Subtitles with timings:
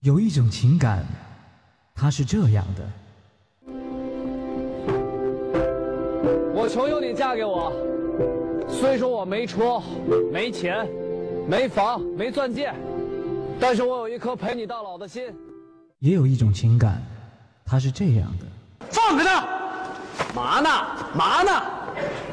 [0.00, 1.04] 有一种情感，
[1.92, 2.88] 它是这样的。
[6.54, 7.72] 我求求你嫁给我，
[8.68, 9.82] 虽说我没车、
[10.32, 10.88] 没钱、
[11.48, 12.72] 没房、没钻戒，
[13.58, 15.34] 但是我有一颗陪你到老的心。
[15.98, 17.02] 也有一种情感，
[17.64, 18.46] 它是这样的。
[18.90, 19.48] 放开他！
[20.32, 20.70] 嘛呢？
[21.12, 21.50] 嘛呢？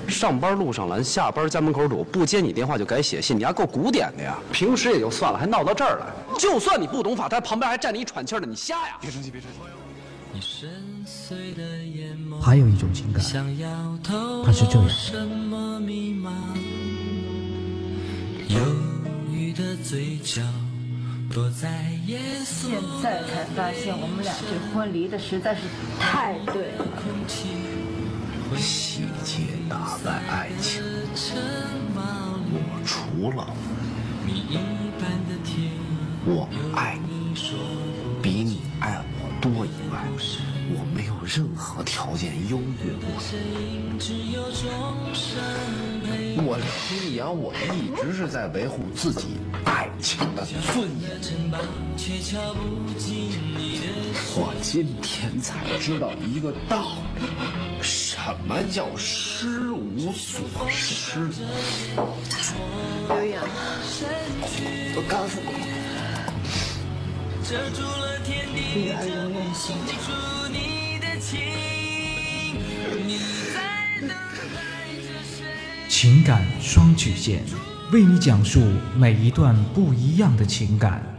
[0.08, 4.38] 上班路上拦，下班家门口堵，不接你电话就改写信，你还够古典的呀！
[4.52, 6.06] 平时也就算了，还闹到这儿来。
[6.38, 8.98] 就算你不懂法，他旁边还站着一喘气的，你瞎呀？
[9.02, 9.58] 别生气，别生气。
[12.42, 14.86] 还有一种情感，它是这样。
[22.46, 25.62] 现在才发现，我们俩这婚离的实在是
[26.00, 26.86] 太对了。
[28.58, 30.82] 细节打败爱情，
[32.52, 33.48] 我除了
[36.26, 37.16] 我爱你。
[38.22, 40.02] 比你爱我多以外，
[40.68, 44.00] 我没有任何条件优越过你。
[46.38, 46.58] 我
[46.90, 51.10] 李阳，我一直是在维护自己爱情的尊严。
[54.38, 57.28] 我今天才知道一个道理，
[57.82, 61.30] 什么叫失无所失？
[63.08, 63.44] 刘洋，
[64.96, 65.50] 我告诉你，
[67.48, 69.94] 女儿永远心疼。
[75.88, 77.44] 情感双曲线，
[77.94, 78.60] 为你讲述
[78.96, 81.15] 每一段不一样的情感。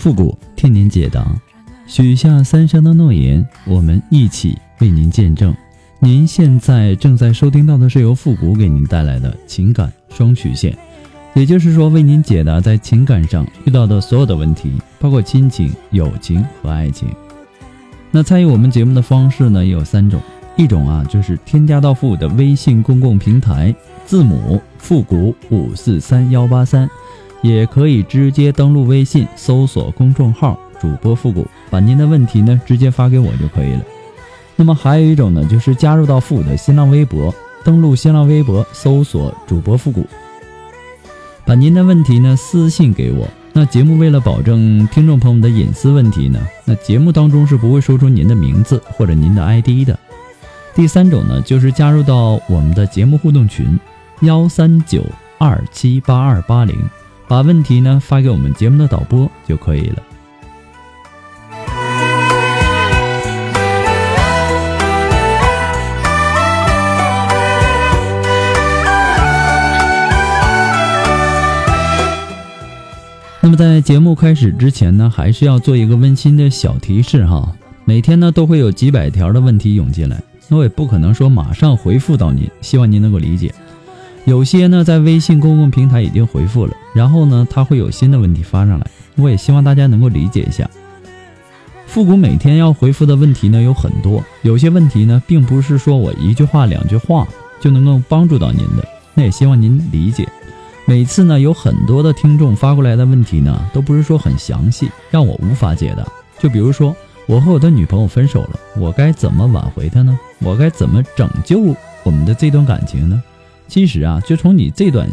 [0.00, 1.30] 复古替您解答。
[1.86, 5.54] 许下三生的诺言，我们一起为您见证。
[5.98, 10.74] 您现在正在收听到的是由复古给您带来的情感双曲线，
[11.34, 17.06] 也就是说，为您解答在情感上遇到的所有的问题，包括亲情、友情和爱情。
[18.10, 20.18] 那参与我们节目的方式呢，也有三种。
[20.56, 23.74] 一种啊，就是添加到复古的微信公共平台，
[24.06, 26.88] 字母复古五四三幺八三。
[27.42, 33.80] 也可以直接登录微信，搜索公众号“主播复古”，把您的问题呢直接发给我就可以了。
[34.56, 37.34] 那么还有一种呢，就是加入到复古的新浪微博，
[37.64, 40.06] 登录新浪微博，搜索“主播复古”，
[41.46, 43.26] 把您的问题呢私信给我。
[43.52, 49.98] 那节目为了保证听众朋友们的隐私问题呢，那节目当中是不会说出您的名字或者您的 ID 的。
[50.74, 53.76] 第三种呢，就是加入到我们的节目互动群，
[54.20, 55.02] 幺三九
[55.38, 56.76] 二七八二八零。
[57.30, 60.02] 把问题呢发给我们节目的导播就可以了。
[73.40, 77.54] 那么在节目开始之前呢，还是要做一个温馨的小提示哈。
[77.84, 83.54] 每天呢都会有几百条的问题涌进来，那我也不可能说马上回复到您，希望您能够理解。
[84.24, 88.86] 有些呢，在微信公共平台已经回复了，然后呢，他会有新的问题发上来。
[89.16, 90.68] 我也希望大家能够理解一下。
[91.86, 97.26] 复古每天要回复的问题呢有很多，有些问题呢，并不是说我一句话、两句话
[97.60, 98.86] 就能够帮助到您的。
[99.14, 100.28] 那也希望您理解。
[100.84, 106.06] 每次呢，有很多的听众发过来的问题呢，都不是说很详细，让我无法解答。
[106.38, 106.94] 就比如说，
[107.26, 110.18] 我和我的女朋友分手了，我该怎么挽回她呢？
[110.38, 111.60] 我该怎么拯救
[112.04, 113.22] 我们的这段感情呢？
[113.70, 115.08] 其实啊，就从你这段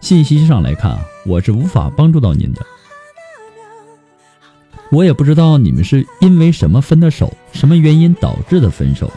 [0.00, 2.64] 信息上来看啊，我是无法帮助到您的。
[4.90, 9.12] 我也不知道你们是因为什么分的手，什么原因导致的分手。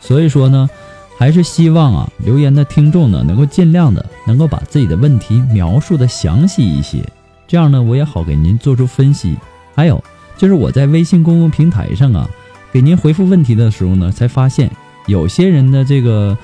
[0.00, 0.68] 所以说呢，
[1.16, 6.98] 还是希望啊，留言的听众呢，能够尽量的能够把自己的问题描述的详细一些，
[7.46, 9.36] 这样呢，我也好给您做出分析。
[9.76, 10.02] 还有
[10.36, 12.28] 就是我在微信公共平台上啊，
[12.72, 14.68] 给您回复问题的时候呢，才发现
[15.06, 16.36] 有些人的这个。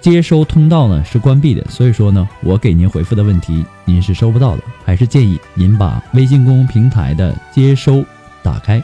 [0.00, 8.04] 接收通道呢是关闭的，所以说呢，我给您回复的问题您是收不到的，还是建议您把微信公众平台的接收
[8.42, 8.82] 打开。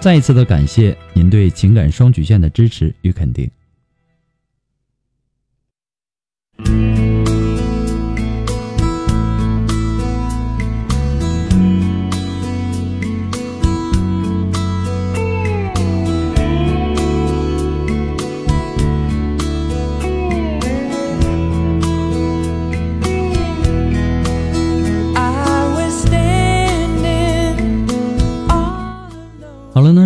[0.00, 3.50] 再一次的感谢您对情感双曲线的支持与肯定。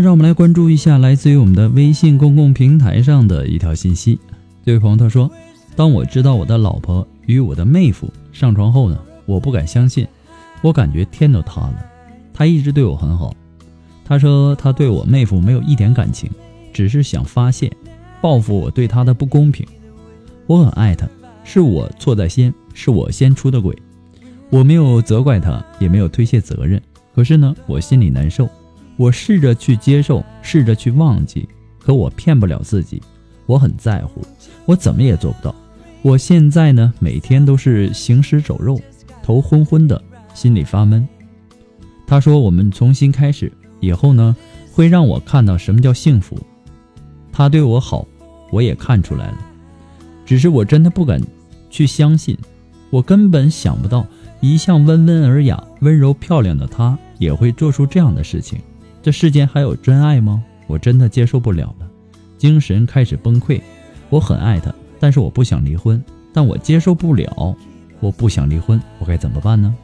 [0.08, 4.18] 让我们来关注一下来自于我们的微信公共平台上的一条信息。
[4.64, 5.30] 这位朋友他说
[5.76, 10.08] ：“当我知道我的老婆与我的妹夫上床后呢，我不敢相信，
[10.62, 11.84] 我感觉天都塌了。
[12.32, 13.36] 他一直对我很好，
[14.02, 16.30] 他说他对我妹夫没有一点感情，
[16.72, 17.70] 只是想发泄，
[18.22, 19.66] 报复我对他的不公平。
[20.46, 21.06] 我很爱他，
[21.44, 23.76] 是我错在先，是我先出的轨。
[24.48, 26.80] 我没有责怪他，也没有推卸责任。
[27.14, 28.48] 可是呢，我心里难受。”
[28.98, 31.48] 我试着去接受，试着去忘记，
[31.78, 33.00] 可我骗不了自己。
[33.46, 34.20] 我很在乎，
[34.66, 35.54] 我怎么也做不到。
[36.02, 38.78] 我现在呢，每天都是行尸走肉，
[39.22, 40.02] 头昏昏的，
[40.34, 41.08] 心里发闷。
[42.06, 44.36] 他说：“我们重新开始，以后呢，
[44.72, 46.36] 会让我看到什么叫幸福。”
[47.32, 48.04] 他对我好，
[48.50, 49.38] 我也看出来了，
[50.26, 51.20] 只是我真的不敢
[51.70, 52.36] 去相信。
[52.90, 54.04] 我根本想不到，
[54.40, 58.58] 一向温文尔雅、温柔漂亮的他，也会做出这样的事情。
[59.08, 60.44] 这世间还有真爱吗？
[60.66, 61.88] 我真的接受不了了，
[62.36, 63.58] 精神开始崩溃。
[64.10, 64.70] 我很爱他，
[65.00, 67.56] 但是我不想离婚，但我接受不了。
[68.00, 69.74] 我不想离婚，我该怎么办呢？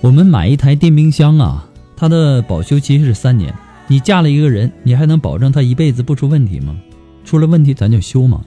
[0.00, 3.52] 我们买一台电冰箱啊，它的保修期是三年。
[3.86, 6.76] 你嫁了一个人，你还能保证他一辈子不出问题吗？
[7.24, 8.44] 出了问题咱就修吗？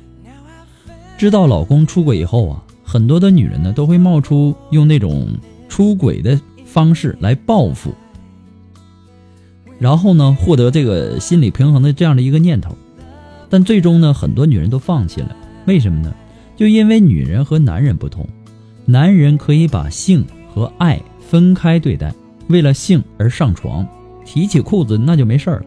[1.17, 5.27] 知道老公出轨以后啊，很多的女人呢都会冒出用那种
[5.67, 7.93] 出轨的方式来报复，
[9.79, 12.75] 然后呢获得这个心理平衡的这样的一个念头，
[13.49, 15.35] 但最终呢很多女人都放弃了，
[15.65, 16.13] 为什么呢？
[16.55, 18.27] 就因为女人和男人不同，
[18.85, 22.13] 男人可以把性和爱分开对待，
[22.47, 23.87] 为了性而上床。
[24.27, 25.65] 提起裤子那就没事儿了，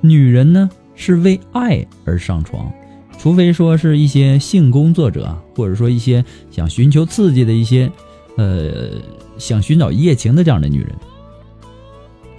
[0.00, 2.68] 女人呢是为爱而上床，
[3.16, 7.90] 除非说是一些性工作者，或者说一些想寻求刺激的一些，
[8.36, 8.90] 呃，
[9.38, 10.92] 想寻找一夜情的这样的女人。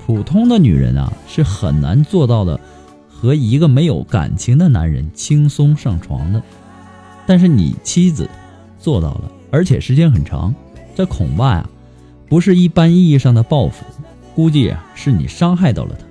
[0.06, 2.60] 普通的女人啊是很难做到的，
[3.07, 6.44] 和一个没有感情的男人轻松上床的。
[7.25, 8.30] 但是你妻子
[8.77, 10.54] 做到了，而且时间很长，
[10.94, 11.69] 这恐怕呀
[12.27, 13.86] 不是一般意义上的报复。
[14.35, 16.06] 估计啊，是你伤害到了他，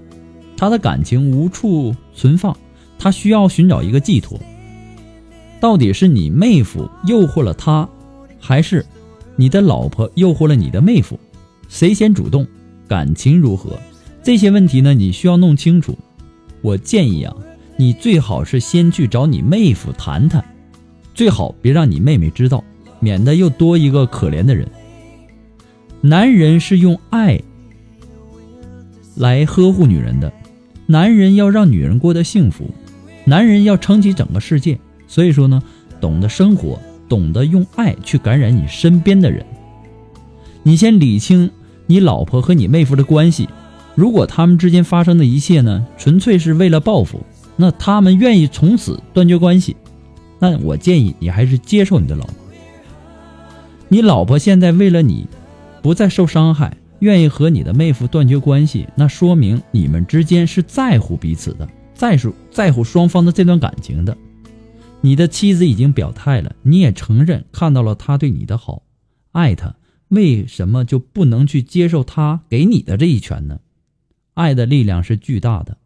[0.56, 2.56] 他的感情无处存放，
[2.98, 4.38] 他需要寻找一个寄托。
[5.60, 7.88] 到底是你妹夫诱惑了他，
[8.40, 8.84] 还是
[9.36, 11.18] 你的老婆诱惑了你的妹夫？
[11.68, 12.46] 谁先主动？
[12.88, 13.78] 感情如何？
[14.22, 15.96] 这些问题呢，你需要弄清楚。
[16.60, 17.34] 我建议啊，
[17.76, 20.44] 你最好是先去找你妹夫谈谈，
[21.14, 22.62] 最好别让你妹妹知道，
[23.00, 24.68] 免得又多一个可怜的人。
[26.00, 27.40] 男人是用爱。
[29.16, 30.32] 来呵护女人的，
[30.86, 32.70] 男人要让女人过得幸福，
[33.24, 34.78] 男人要撑起整个世界。
[35.06, 35.62] 所以说呢，
[36.00, 36.78] 懂得生活，
[37.08, 39.44] 懂得用爱去感染你身边的人。
[40.62, 41.50] 你先理清
[41.86, 43.48] 你老婆和你妹夫的关系，
[43.94, 47.20] 如果他们之间发生的一切呢，纯粹是为了报复，
[47.56, 49.76] 那他们愿意从此断绝关系，
[50.38, 52.34] 那我建议你还是接受你的老婆。
[53.88, 55.26] 你老婆现在为了你，
[55.82, 56.74] 不再受伤害。
[57.02, 64.16] 愿意和你的妹夫断绝关系，那说明你们之间是在乎彼此的，在乎在乎双方的这段感情的。
[65.00, 68.84] 你的妻子已经表态了，你也承认看到了他对你的好，
[69.32, 69.74] 爱他，
[70.10, 73.58] 为什么就不能去接受他给你的这一拳呢？
[74.34, 75.76] 爱的力量是巨大的，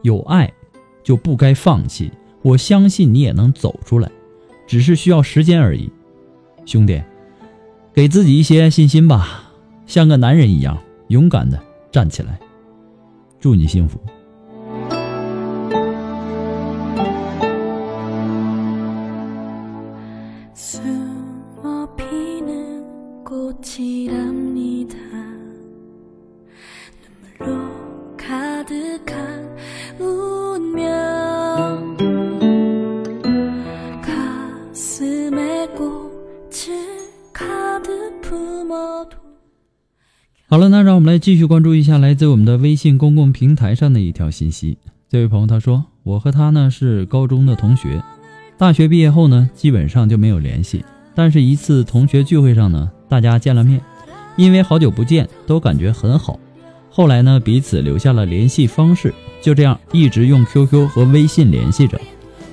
[0.00, 0.50] 有爱
[1.04, 2.10] 就不该放弃。
[2.40, 4.10] 我相信你也能走出来，
[4.66, 5.90] 只是需要时间而已。
[6.64, 7.02] 兄弟，
[7.92, 9.41] 给自己一些信心吧。
[9.92, 12.40] 像个男人一样勇敢的站起来，
[13.38, 14.00] 祝你幸福。
[41.02, 44.78] 我们来继续关注一下来自我们的微信公共平台上的一条信息。
[45.08, 48.00] 这位朋友他说：“我和他呢是高中的同学，
[48.56, 50.84] 大学毕业后呢基本上就没有联系。
[51.12, 53.80] 但是，一次同学聚会上呢，大家见了面，
[54.36, 56.38] 因为好久不见，都感觉很好。
[56.88, 62.00] 后来呢，彼此留下了联系方式，就这样一直用 QQ 和微信联系着。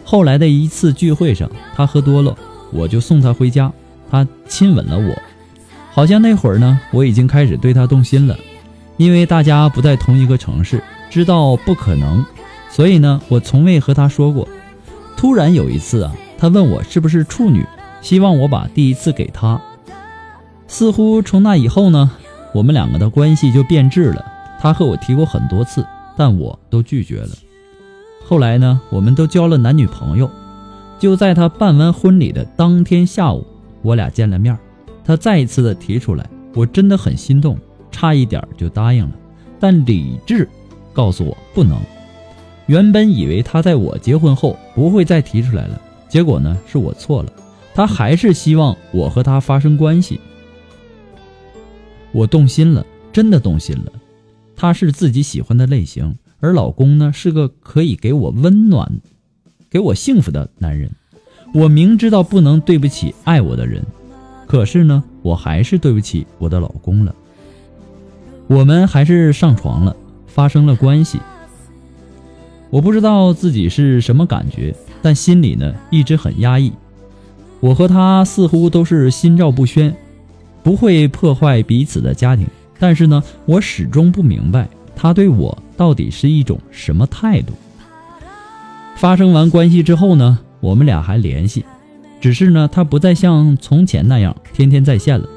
[0.03, 2.36] 后来的一次聚会上，他喝多了，
[2.74, 3.72] 我就送他回家，
[4.10, 5.15] 他亲吻了我。”
[6.00, 8.34] 好像那会儿呢，我已经开始对他动心了，
[8.96, 12.24] 因为大家不在同一个城市，知道不可能，
[12.70, 14.48] 所以呢，我从未和他说过。
[15.18, 17.65] 突然有一次啊，他问我是不是处女，
[18.00, 19.62] 希望我把第一次给他。
[20.70, 22.10] 似乎从那以后呢，
[22.53, 24.24] 我们两个的关系就变质了。
[24.58, 27.32] 他和我提过很多次，但我都拒绝了。
[28.25, 30.32] 后来呢，我们都交了男女朋友。
[30.98, 33.46] 就在他办完婚礼的当天下午，
[33.82, 34.58] 我俩见了面，
[35.03, 37.58] 他再一次的提出来，我真的很心动，
[37.91, 39.12] 差一点就答应了，
[39.60, 40.48] 但理智
[40.94, 41.79] 告诉我不能。
[42.68, 47.34] 原本以为他在我结婚后不会再提出来了，结果呢是我错了，
[47.74, 50.20] 他还是希望我和他发生关系。
[52.12, 53.91] 我动心了，真的动心了。
[54.56, 59.00] 他是自己喜欢的类型，而老公呢是个可以给我温暖。
[59.72, 60.91] 给我幸福的男人，
[61.53, 63.86] 我明知道不能对不起爱我的人，
[64.50, 67.13] 可是呢，我还是对不起我的老公了。
[68.48, 71.20] 我们还是上床了，发生了关系。
[72.72, 76.74] 我不知道自己是什么感觉，但心里呢一直很压抑。
[77.60, 79.96] 我和他似乎都是心照不宣，
[80.63, 82.48] 不会破坏彼此的家庭，
[82.79, 87.53] 但是呢，我始终不明白他对我到底是一种什么态度。
[88.96, 91.63] 发生完关系之后呢，我们俩还联系，
[92.22, 95.28] 只是呢，他不再像从前那样天天在线了，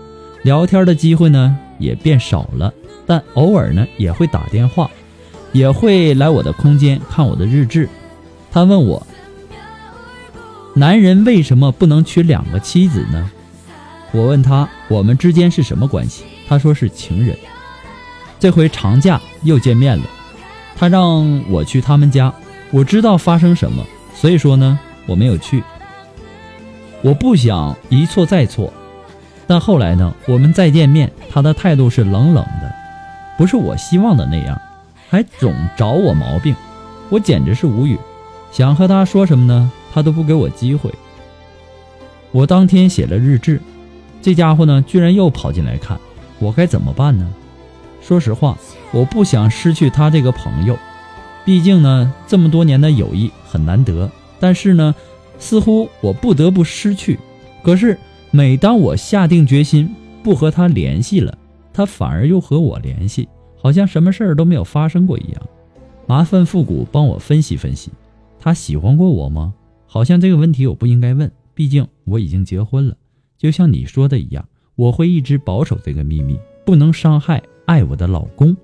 [0.43, 2.73] 聊天的机会呢也变少了，
[3.07, 4.91] 但偶尔呢也会打电话，
[5.53, 7.89] 也会来我的空间看我的日志。
[8.51, 9.07] 他问我，
[10.75, 13.31] 男人为什么不能娶两个妻子呢？
[14.11, 16.25] 我问他，我们之间是什么关系？
[16.49, 17.37] 他说是情人。
[18.39, 20.05] 这回长假又见面了，
[20.77, 22.33] 他让我去他们家。
[22.73, 23.85] 我知道发生什么，
[24.15, 25.62] 所以说呢，我没有去。
[27.02, 28.73] 我不想一错再错，
[29.47, 32.73] 但后来呢，我们再见面，他的态度是冷冷的，
[33.37, 34.61] 不是我希望的那样，
[35.11, 36.54] 还总找我毛病，
[37.11, 37.99] 我简直是无语。
[38.52, 40.92] 想和他说什么呢，他都不给我机会。
[42.30, 43.61] 我当天写了日志，
[44.23, 45.99] 这家伙呢，居然又跑进来看，
[46.38, 47.28] 我该怎么办呢？
[48.00, 48.56] 说实话，
[48.92, 50.78] 我不想失去他这个朋友。
[51.44, 54.94] 毕竟呢，这么多年的友谊很难得，但是呢，
[55.43, 57.19] 似乎我不得不失去。
[57.65, 57.99] 可是
[58.31, 61.37] 每当我下定决心不和他联系了，
[61.73, 63.29] 他反而又和我联系，
[63.61, 65.43] 好像什么事儿都没有发生过一样。
[66.07, 67.91] 麻烦复古帮我分析分析，
[68.39, 69.53] 他喜欢过我吗？
[69.85, 72.95] 好像这个问题我不应该问，毕竟我已经结婚了。
[73.37, 78.57] 就像你说的一样，我会一直保守这个秘密，不能伤害爱我的老公。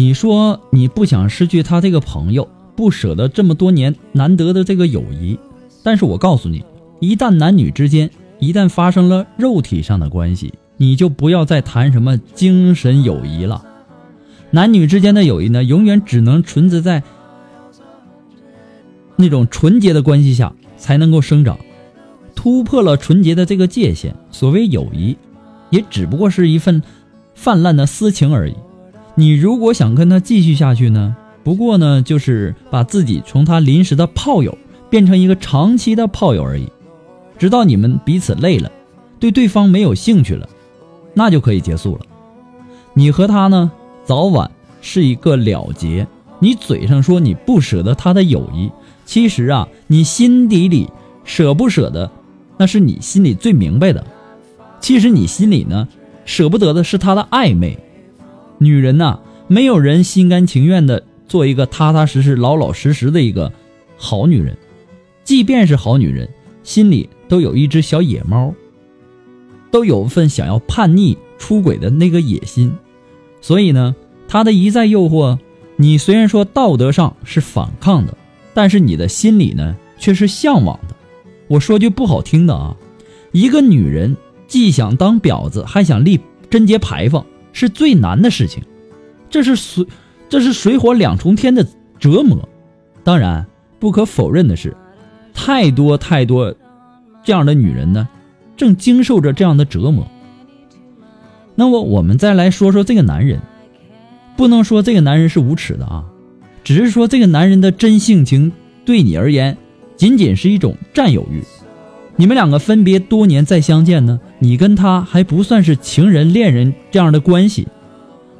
[0.00, 5.38] 你说你不想失去他这个朋友，不舍得这么多年难得的这个友谊，
[5.82, 6.64] 但是我告诉你，
[7.00, 13.62] 一旦男女之间一旦发生了肉体上的关系，你就不要再谈什么精神友谊了。
[14.52, 17.02] 男女之间的友谊呢，永远只能存在在
[19.16, 21.58] 那种纯洁的关系下才能够生长，
[22.34, 25.14] 突破了纯洁的这个界限，所谓友谊，
[25.68, 26.82] 也只不过是一份
[27.34, 28.54] 泛滥的私情而已。
[29.20, 31.14] 你如果想跟他继续下去呢？
[31.44, 34.56] 不过呢，就是把自己从他临时的炮友
[34.88, 36.66] 变成一个长期的炮友而已，
[37.38, 38.72] 直到你们彼此累了，
[39.18, 40.48] 对对方没有兴趣了，
[41.12, 42.00] 那就可以结束了。
[42.94, 43.70] 你和他呢，
[44.06, 44.50] 早晚
[44.80, 46.06] 是一个了结。
[46.38, 48.72] 你嘴上说你不舍得他的友谊，
[49.04, 50.88] 其实啊，你心底里
[51.24, 52.10] 舍不舍得，
[52.56, 54.02] 那是你心里最明白的。
[54.80, 55.86] 其实你心里呢，
[56.24, 57.78] 舍不得的是他的暧昧。
[58.62, 63.50] 女人呐，没有人心甘情愿的做一个踏踏实实、老老实实的一个
[63.96, 64.54] 好女人，
[65.24, 66.28] 即便是好女人，
[66.62, 68.54] 心里都有一只小野猫，
[69.70, 72.70] 都有份想要叛逆、出轨的那个野心。
[73.40, 73.96] 所以呢，
[74.28, 75.38] 他的一再诱惑，
[75.76, 78.14] 你虽然说道德上是反抗的，
[78.52, 80.94] 但是你的心里呢，却是向往的。
[81.48, 82.76] 我说句不好听的啊，
[83.32, 84.14] 一个女人
[84.46, 87.24] 既想当婊子，还想立贞节牌坊。
[87.52, 88.62] 是最难的事情，
[89.28, 89.86] 这是水，
[90.28, 91.66] 这是水火两重天的
[91.98, 92.48] 折磨。
[93.02, 93.46] 当然，
[93.78, 94.76] 不可否认的是，
[95.32, 96.54] 太多太多
[97.24, 98.08] 这样的女人呢，
[98.56, 100.06] 正经受着这样的折磨。
[101.54, 103.40] 那么，我们再来说说这个男人，
[104.36, 106.04] 不能说这个男人是无耻的啊，
[106.64, 108.52] 只是说这个男人的真性情
[108.84, 109.56] 对你而言，
[109.96, 111.42] 仅仅是一种占有欲。
[112.20, 117.66] 你们两个分别多年再相见呢，你跟他还不算是情人恋人这样的关系，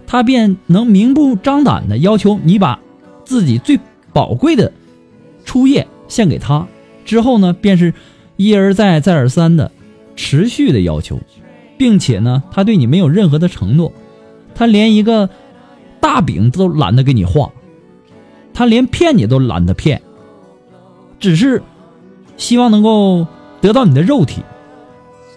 [0.07, 2.79] 他便能明目张胆的要求你把
[3.25, 3.81] 自己最
[4.13, 4.71] 宝贵的
[5.47, 6.67] 初夜献给他，
[7.07, 7.95] 之后呢，便是
[8.37, 9.73] 一而再、再而三的
[10.15, 11.19] 持续的要求，
[11.79, 13.91] 并且呢，他对你没有任何的承诺，
[14.55, 15.31] 他连一个
[16.01, 17.51] 大饼都懒得给你画，
[18.53, 20.03] 他连骗你都懒得骗，
[21.19, 21.63] 只是
[22.37, 23.27] 希望能够
[23.61, 24.43] 得到你的肉体。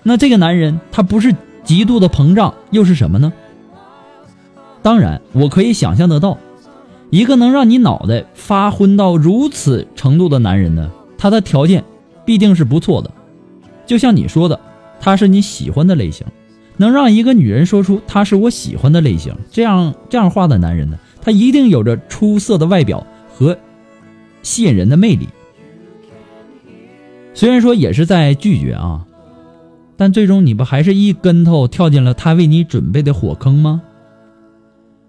[0.04, 3.32] 那这个男人，他不是极度的膨胀，又是什么呢？
[4.82, 6.38] 当然，我可以想象得到，
[7.10, 11.84] 一个能让你脑袋发昏到如此程度的男人呢，他的条件
[12.26, 13.10] 必定是不错的。
[13.86, 14.60] 就像你说的，
[15.00, 16.28] 他是你喜欢的类型，
[16.76, 23.58] 能让一个女人说出他是我喜欢的类型，这样这样话的男人呢，他一定有着出色的外表和
[24.42, 25.30] 吸引人的魅力。
[27.34, 29.06] 虽然说也是在拒绝啊，
[29.98, 33.82] 但最终你不还是一跟头跳进了他为你准备的火坑吗？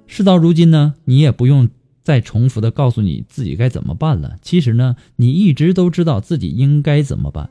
[0.06, 1.68] 事到如今呢，你也不用
[2.02, 4.36] 再重复的告诉你自己该怎么办了。
[4.42, 7.50] 其实呢，你一直都知道自己应该怎么办，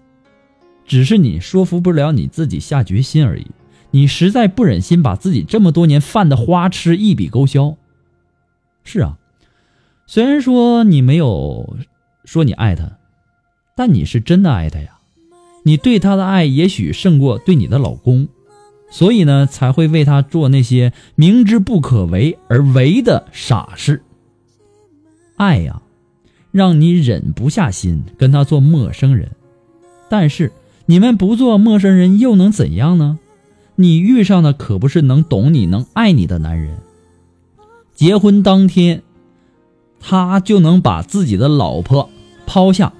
[0.86, 3.48] 只是你说服不了你自己下决心而已。
[3.92, 7.77] 你实在不忍心把自己这么多年犯的花痴一笔勾销。
[8.84, 9.18] 是啊，
[10.08, 11.77] 虽然说你没有
[12.25, 12.98] 说你爱他，
[13.75, 14.98] 但你是真的爱他呀。
[15.63, 18.27] 你对他的爱也许胜过对你的老公。
[18.92, 24.03] 所以呢，才会为他做那些明知不可为而为的傻事。
[25.36, 25.82] 爱呀，
[26.51, 29.32] 让你忍不下心跟他做陌生人。
[30.10, 30.51] 但是
[30.86, 33.18] 你们不做陌生人又能怎样呢？
[33.75, 36.77] 你遇上的可不是能懂你、能爱你的男人。
[37.95, 39.02] 结婚当天，
[40.00, 42.12] 他就能把自己的老婆
[42.45, 42.93] 抛下，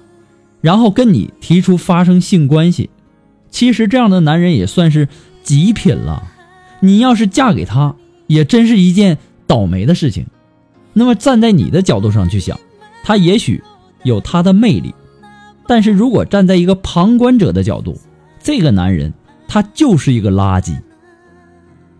[0.64, 2.88] 然后跟你提出发生性关系。
[3.50, 5.06] 其实这样的男人也算是。
[5.44, 6.32] 极品了，
[6.80, 7.96] 你要是嫁给他，
[8.26, 10.24] 也真是一件倒霉的事情。
[10.94, 12.58] 那么站在你的角度上去想，
[13.02, 13.62] 他也许
[14.04, 14.94] 有他的魅力，
[15.68, 18.00] 但是如果站在一个旁观者的角度，
[18.42, 19.12] 这个男人
[19.46, 20.74] 他就是一个垃圾。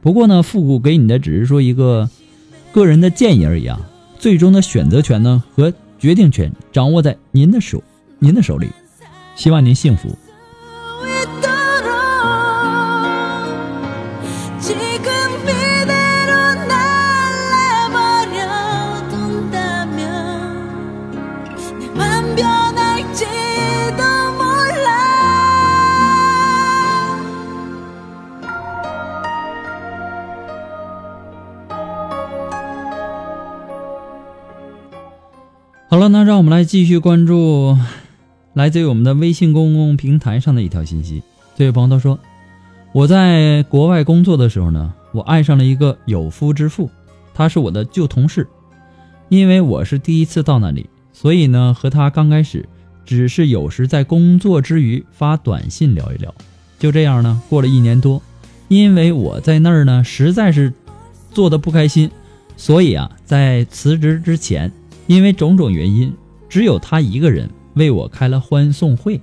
[0.01, 2.09] 不过呢，复古给你的只是说一个
[2.73, 3.79] 个人的建议而已啊，
[4.19, 7.83] 最终的选择权呢和决定权掌握在您的手，
[8.25, 8.71] 您的手里。
[9.37, 10.17] 希望您幸福。
[35.91, 37.79] 好了，那让我们来继续关注
[38.55, 41.23] 来自于我们的微信公共平台上的一条信息。
[41.57, 42.19] 这位朋友他说
[42.95, 46.89] ：“我在国外工作的时候呢，我爱上了一个有夫之妇，
[47.35, 48.47] 他是我的旧同事。
[49.29, 52.69] 因为我是第一次到那里，所以呢，和他刚开始
[53.05, 56.33] 只是有时在工作之余发短信聊一聊。
[56.79, 58.23] 就这样呢，过了一年多，
[58.69, 60.73] 因为我在那儿呢实在是
[61.33, 62.09] 做的不开心，
[62.57, 64.71] 所以啊，在辞职之前。”
[65.07, 66.15] 因为种种原因，
[66.49, 69.21] 只有他一个人为我开了欢送会。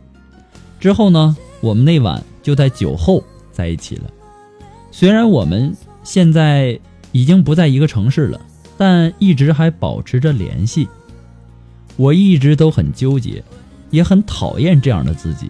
[0.80, 4.04] 之后呢，我们那晚就在酒后在一起了。
[4.92, 6.80] 虽然我们现在
[7.12, 8.40] 已经不在一个城市了，
[8.78, 10.88] 但一直还保持着联系。
[11.98, 13.44] 我一直都很纠结，
[13.90, 15.50] 也很讨厌这样的自己，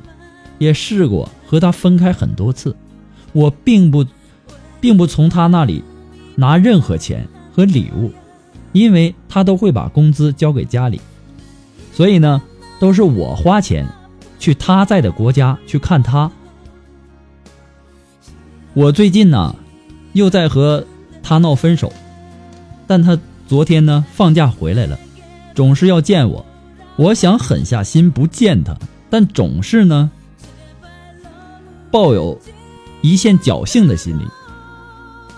[0.58, 2.76] 也试过和他分开很多次。
[3.34, 4.06] 我并不，
[4.80, 5.84] 并不从他那里
[6.36, 8.12] 拿任何钱和礼物。
[8.74, 11.02] 因为他都会把工资交给家里，
[11.92, 12.42] 所以呢，
[12.82, 13.88] 都是我花钱
[14.39, 16.32] 去他在的国家去看他。
[18.74, 19.56] 我最近呢，
[20.13, 20.84] 又在和
[21.22, 21.94] 他闹分手，
[22.88, 23.15] 但他
[23.48, 24.98] 昨天呢放假回来了，
[25.54, 26.44] 总是要见我。
[26.96, 28.76] 我想狠下心不见他，
[29.12, 30.10] 但总是呢，
[31.91, 32.41] 抱有
[33.02, 34.26] 一线侥幸的心理。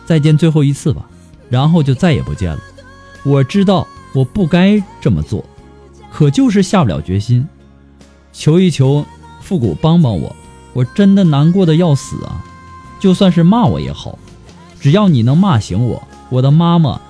[0.06, 1.10] 再见最后一次吧，
[1.50, 2.60] 然后就再也不见了。
[3.26, 5.44] 我知道我不该这么做，
[6.14, 7.48] 可就是下不了决心。
[8.32, 9.04] 求一求
[9.42, 10.36] 复古帮帮我，
[10.74, 12.46] 我真的难过的要死啊！
[13.00, 14.18] 就算是骂我也好，
[14.80, 16.08] 只要你能骂醒我。
[16.30, 17.02] 我的妈妈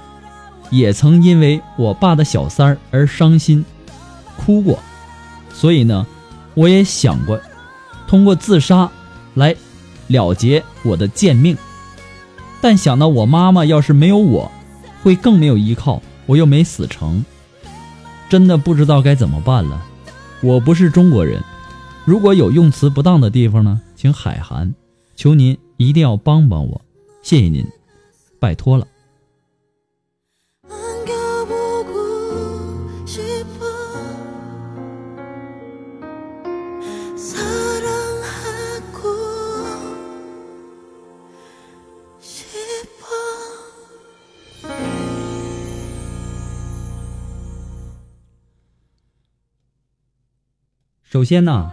[0.70, 3.64] 也曾因为我爸的小三儿而伤心
[4.38, 4.80] 哭过，
[5.54, 6.08] 所以呢，
[6.56, 7.40] 我也想过
[8.08, 8.90] 通过自杀
[9.34, 9.56] 来
[10.08, 11.58] 了结我的贱命。
[12.62, 14.52] 但想到我妈妈要是没有我，
[15.04, 17.24] 会更没有依靠，我又没死成，
[18.34, 19.80] 真的不知道该怎么办了。
[20.42, 21.40] 我不是中国人，
[22.04, 24.74] 如果有用词不当的地方呢，请海涵，
[25.16, 26.82] 求您一定要帮帮我，
[27.22, 27.64] 谢谢您，
[28.40, 28.88] 拜托了。
[51.14, 51.72] 首先呢，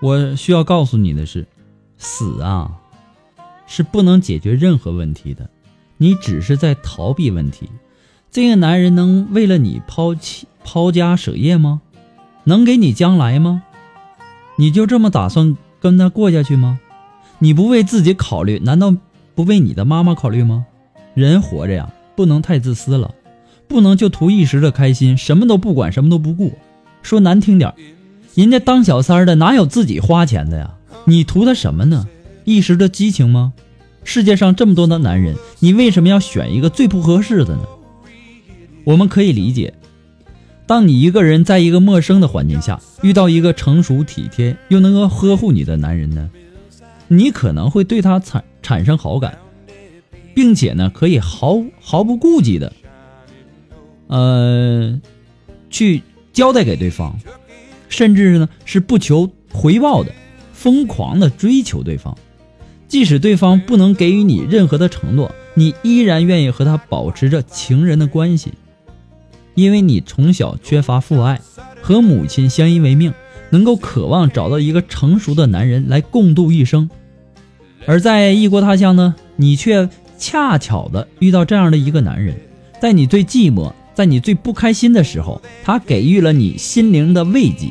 [0.00, 1.46] 我需要告诉你的是，
[1.96, 2.72] 死啊
[3.68, 5.48] 是不能解决任何问题的，
[5.96, 7.70] 你只是在逃避问题。
[8.32, 11.82] 这个男人能为了你抛弃抛家舍业吗？
[12.42, 13.62] 能给你将来吗？
[14.56, 16.80] 你就这么打算跟他过下去吗？
[17.38, 18.92] 你不为自己考虑，难道
[19.36, 20.66] 不为你的妈妈考虑吗？
[21.14, 23.14] 人活着呀，不能太自私了，
[23.68, 26.58] 不能就图一时的开心，什么都不管，什么都不顾。
[27.02, 27.72] 说难听点，
[28.34, 30.74] 人家当小三的哪有自己花钱的呀？
[31.04, 32.08] 你图他什么呢？
[32.44, 33.52] 一时的激情吗？
[34.04, 37.62] 世界上这么多的男人，你为什么要选一个最不合适的呢？
[38.84, 39.74] 我们可以理解，
[40.66, 46.30] 当你一个人在一个陌生的环境下遇到一个成熟体贴又能够呵护你的男人呢，
[47.08, 49.38] 你可能会对他产产生好感，
[50.34, 52.72] 并且呢，可以毫毫不顾忌的，
[54.08, 55.00] 呃，
[55.70, 57.16] 去交代给对方，
[57.92, 60.10] 甚至呢是不求回报的，
[60.54, 62.16] 疯狂的追求对方，
[62.88, 68.52] 即使对方不能给予你任何的承诺，你依然愿意和他保持着情人的关系。
[69.54, 71.38] 因为你从小缺乏父爱，
[71.82, 73.12] 和母亲相依为命，
[73.50, 76.88] 能够渴望找到一个成熟的男人来共度一生，
[77.84, 82.34] 而在异国他乡呢，你却恰巧的遇到这样的一个男人，
[82.80, 87.70] 在你最寂寞，在你最不开心的时候，他给予了你心灵的慰藉。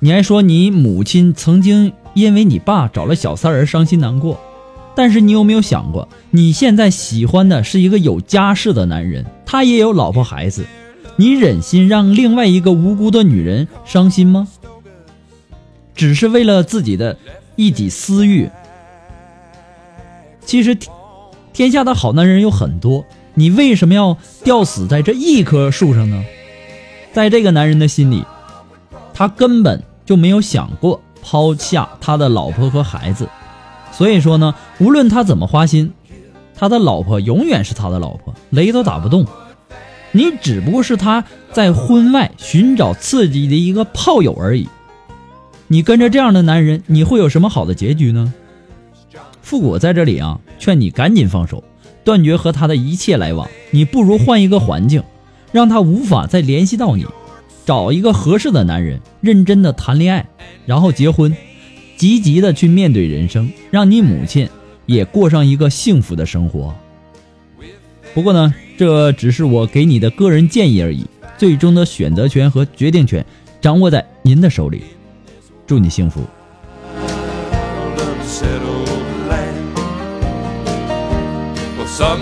[0.00, 4.40] 你还说你母亲曾经因为你爸找了小三而伤心难过。
[4.96, 10.66] 但是你有没有想过，你现在喜欢的是一个有家室的男人，他也有老婆孩子，
[11.16, 14.48] 你忍心让另外一个无辜的女人伤心吗？
[15.94, 17.16] 只是为了自己的
[17.56, 18.50] 一己私欲。
[20.44, 20.76] 其实，
[21.52, 26.24] 天下的好男人有很多，你为什么要吊死在这一棵树上呢？
[27.12, 28.24] 在这个男人的心里，
[29.14, 33.28] 他根本就没有想过抛下他的老婆和孩子。
[33.92, 35.92] 所以说呢，无论他怎么花心，
[36.56, 39.24] 他的老婆永远是他的老婆，雷都打不动。
[40.10, 44.68] 你只不过是他在婚外寻找刺激的一个炮友而已。
[45.68, 48.34] 你跟着这样的男人，你会有什么好的结局呢？
[49.42, 51.62] 复古在这里啊，劝你赶紧放手，
[52.02, 53.48] 断绝和他的一切来往。
[53.70, 55.04] 你不如换一个环境，
[55.52, 57.06] 让他无法再联系到你，
[57.70, 60.26] 找一个合适的男人，认真的谈恋爱，
[60.66, 61.32] 然后结婚。
[61.96, 64.48] 积极的去面对人生，让你母亲
[64.86, 66.74] 也过上一个幸福的生活。
[68.12, 71.06] 不过呢，这只是我给你的个人建议而已，
[71.38, 73.24] 最终的选择权和决定权
[73.60, 74.82] 掌握在您的手里。
[75.64, 76.22] 祝你幸福。
[81.96, 82.16] 好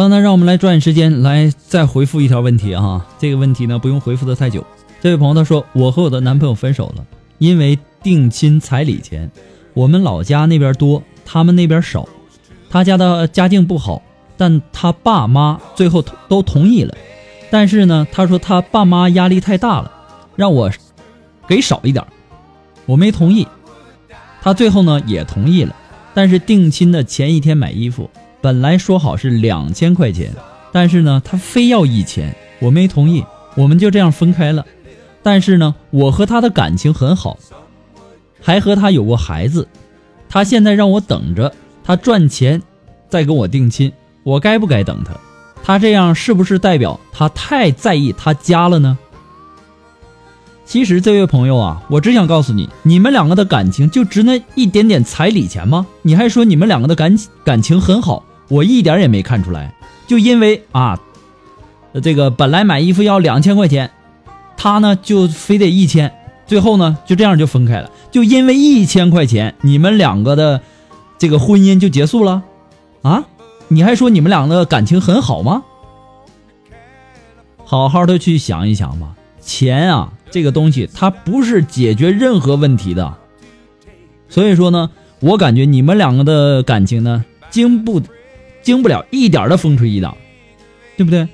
[0.00, 3.06] 了，那让我们来抓紧时间来再回复一条问题啊。
[3.18, 4.64] 这个问题呢，不用回复的太久。
[5.00, 7.04] 这位朋友他说：“我和我的男朋友分手了，
[7.38, 9.30] 因为定亲彩礼钱，
[9.74, 12.08] 我们老家那边多，他们那边少。
[12.70, 14.00] 他家的家境不好，
[14.36, 16.94] 但他爸妈最后都同意了。
[17.50, 19.90] 但是呢，他说他爸妈压力太大了，
[20.36, 20.70] 让我
[21.46, 22.04] 给少一点，
[22.86, 23.46] 我没同意。
[24.40, 25.76] 他最后呢也同意了，
[26.14, 28.08] 但是定亲的前一天买衣服。”
[28.40, 30.32] 本来说好是两千块钱，
[30.72, 33.24] 但是呢，他非要一千，我没同意，
[33.54, 34.64] 我们就这样分开了。
[35.22, 37.38] 但是呢，我和他的感情很好，
[38.40, 39.68] 还和他有过孩子。
[40.28, 41.52] 他现在让我等着
[41.84, 42.62] 他赚钱，
[43.08, 45.12] 再跟我定亲，我该不该等他？
[45.62, 48.96] 他这样是不是代表他太在意他家了呢？
[50.64, 55.86] 其实这位朋友啊，我只想告诉你，你们两个的感情就值那一点点彩礼钱吗？
[56.02, 58.24] 你还说你们两个的感感情很好？
[58.50, 59.72] 我一点也没看出来，
[60.08, 60.98] 就因为啊，
[62.02, 63.92] 这个本来买衣服要两千块钱，
[64.56, 66.12] 他呢就非得一千，
[66.48, 70.60] 最后呢就这样就分开了，就因为一千块钱，你们两个的
[71.16, 72.42] 这个婚姻就结束了，
[73.02, 73.22] 啊？
[73.68, 75.62] 你还说你们两个感情很好吗？
[77.64, 83.14] 好好的去想一想吧，钱啊这个东西它不是解决任何问题的，
[84.28, 88.02] 所以说呢，我感觉你们两个的感情呢经不。
[88.62, 90.14] 经不了一点的风吹雨打，
[90.96, 91.28] 对不对？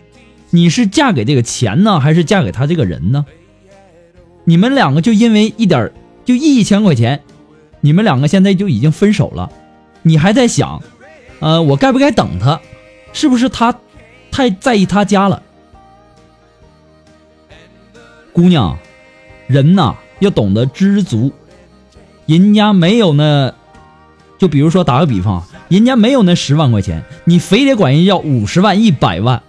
[0.51, 3.27] 你是嫁给这个钱呢，还是嫁给他这个人呢？
[4.45, 5.93] 你们两个就因为一点
[6.25, 7.23] 就一千块钱，
[7.81, 9.51] 你们两个现在就已经分手了，
[10.03, 10.83] 你还在想，
[11.41, 12.61] 呃，我该不该等他？
[13.13, 13.75] 是不是他
[14.31, 15.43] 太在意他家了？
[18.33, 18.79] 姑娘，
[19.49, 21.33] 人呐要懂得知足，
[22.27, 23.53] 人家没有那，
[24.39, 29.43] 就比如说打个比方，人家没有那十万块钱，你非得管人要五十万、一百万，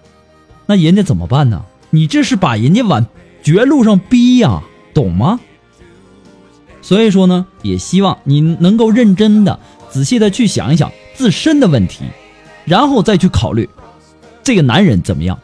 [0.66, 1.64] 那人家怎么办呢？
[1.90, 3.06] 你这是把人家往
[3.44, 5.40] 绝路上逼呀，懂吗？
[6.82, 12.06] 所以说呢，也希望你能够认真的、仔细的去想一想自身的问题，
[12.66, 13.70] 然后再去考虑
[14.44, 15.38] 这个男人怎么样。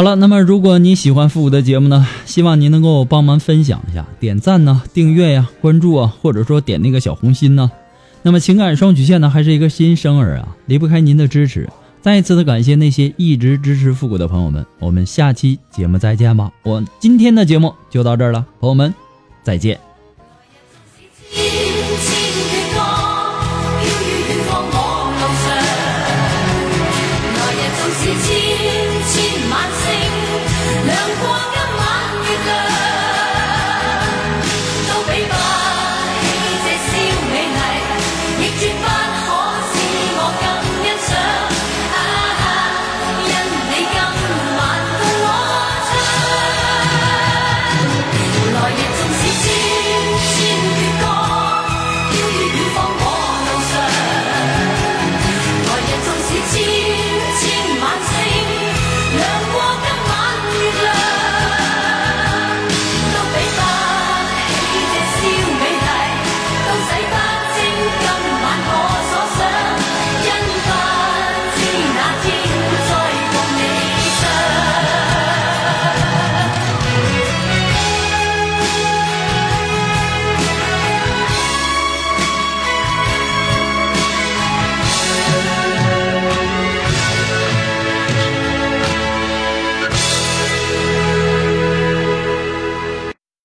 [0.00, 7.70] 好了，那么如果你喜欢复古的节目呢，希望您能够帮忙分享一下，点赞呢、订阅呀、关注啊，或者说点那个小红心呢。
[8.22, 11.68] 那么情感双曲线呢，还是一个新生儿啊，离不开您的支持。
[12.00, 16.50] 再一次的感谢那些一直支持复古的朋友们，我们下期节目再见吧。
[16.62, 18.94] 我今天的节目就到这儿了，朋友们，
[19.42, 19.89] 再见。